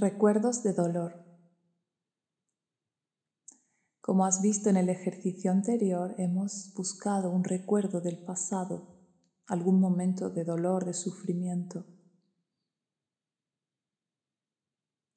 [0.00, 1.24] Recuerdos de dolor.
[4.00, 8.94] Como has visto en el ejercicio anterior, hemos buscado un recuerdo del pasado,
[9.48, 11.84] algún momento de dolor, de sufrimiento.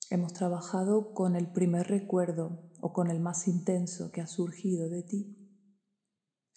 [0.09, 5.04] Hemos trabajado con el primer recuerdo o con el más intenso que ha surgido de
[5.04, 5.63] ti,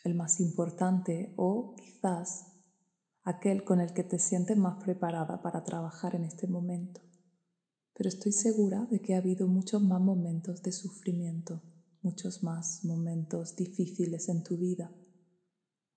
[0.02, 2.54] el más importante o quizás
[3.22, 7.02] aquel con el que te sientes más preparada para trabajar en este momento
[7.95, 11.62] pero estoy segura de que ha habido muchos más momentos de sufrimiento,
[12.02, 14.93] muchos más momentos difíciles en tu vida.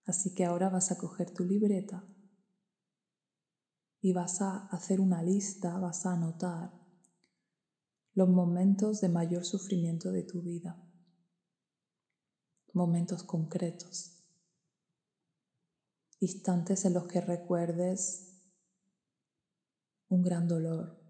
[0.05, 2.07] Así que ahora vas a coger tu libreta
[3.99, 6.71] y vas a hacer una lista, vas a anotar
[8.13, 10.81] los momentos de mayor sufrimiento de tu vida,
[12.73, 14.23] momentos concretos,
[16.19, 18.39] instantes en los que recuerdes
[20.09, 21.06] un gran dolor,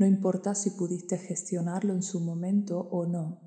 [0.00, 3.38] no importa si pudiste gestionarlo en su momento o no.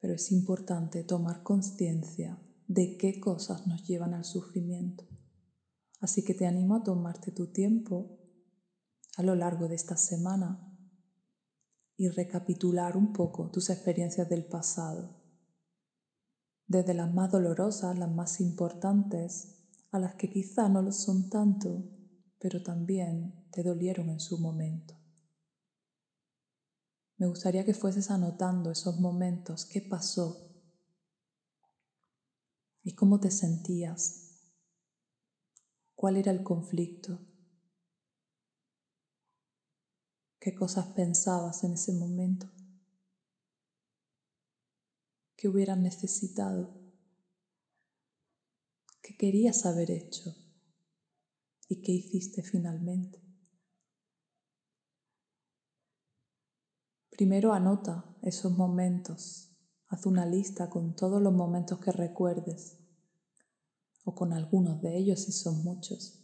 [0.00, 5.04] Pero es importante tomar conciencia de qué cosas nos llevan al sufrimiento.
[6.00, 8.18] Así que te animo a tomarte tu tiempo
[9.18, 10.74] a lo largo de esta semana
[11.98, 15.22] y recapitular un poco tus experiencias del pasado,
[16.66, 22.01] desde las más dolorosas, las más importantes, a las que quizá no lo son tanto,
[22.42, 24.98] pero también te dolieron en su momento.
[27.16, 30.50] Me gustaría que fueses anotando esos momentos, qué pasó
[32.82, 34.40] y cómo te sentías,
[35.94, 37.20] cuál era el conflicto,
[40.40, 42.50] qué cosas pensabas en ese momento,
[45.36, 46.74] qué hubieras necesitado,
[49.00, 50.34] qué querías haber hecho
[51.72, 53.18] y qué hiciste finalmente.
[57.10, 59.56] Primero anota esos momentos,
[59.88, 62.78] haz una lista con todos los momentos que recuerdes
[64.04, 66.22] o con algunos de ellos si son muchos.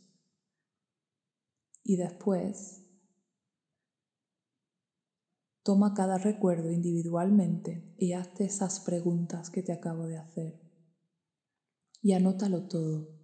[1.82, 2.84] Y después
[5.62, 10.60] toma cada recuerdo individualmente y hazte esas preguntas que te acabo de hacer.
[12.02, 13.17] Y anótalo todo,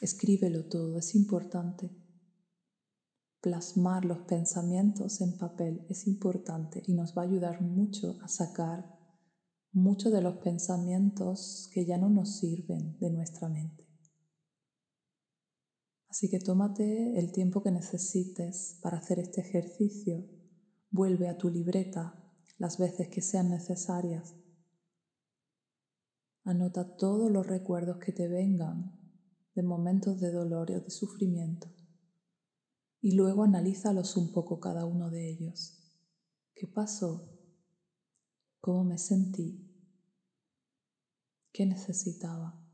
[0.00, 1.90] escríbelo todo, es importante
[3.46, 8.98] plasmar los pensamientos en papel es importante y nos va a ayudar mucho a sacar
[9.70, 13.86] muchos de los pensamientos que ya no nos sirven de nuestra mente.
[16.08, 20.26] Así que tómate el tiempo que necesites para hacer este ejercicio.
[20.90, 22.20] Vuelve a tu libreta
[22.58, 24.34] las veces que sean necesarias.
[26.42, 29.05] Anota todos los recuerdos que te vengan
[29.56, 31.72] de momentos de dolor o de sufrimiento
[33.00, 35.74] y luego analízalos un poco cada uno de ellos.
[36.54, 37.24] ¿Qué pasó?
[38.60, 39.64] ¿Cómo me sentí?
[41.52, 42.65] ¿Qué necesitaba?